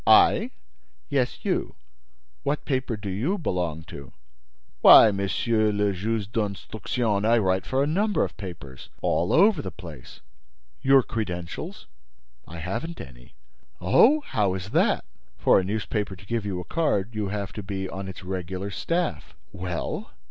"I?" 0.07 0.49
"Yes, 1.09 1.45
you: 1.45 1.75
what 2.41 2.65
paper 2.65 2.97
do 2.97 3.07
you 3.07 3.37
belong 3.37 3.83
to?" 3.83 4.13
"Why, 4.81 5.11
Monsieur 5.11 5.71
le 5.71 5.93
Juge 5.93 6.31
d'Instruction, 6.31 7.23
I 7.23 7.37
write 7.37 7.67
for 7.67 7.83
a 7.83 7.85
number 7.85 8.23
of 8.23 8.35
papers—all 8.35 9.31
over 9.31 9.61
the 9.61 9.69
place—" 9.69 10.21
"Your 10.81 11.03
credentials?" 11.03 11.85
"I 12.47 12.57
haven't 12.57 12.99
any." 12.99 13.35
"Oh! 13.79 14.21
How 14.21 14.55
is 14.55 14.71
that?" 14.71 15.05
"For 15.37 15.59
a 15.59 15.63
newspaper 15.63 16.15
to 16.15 16.25
give 16.25 16.47
you 16.47 16.59
a 16.59 16.63
card, 16.65 17.13
you 17.13 17.27
have 17.27 17.53
to 17.53 17.61
be 17.61 17.87
on 17.87 18.07
its 18.07 18.23
regular 18.23 18.71
staff." 18.71 19.35
"Well?" 19.51 20.09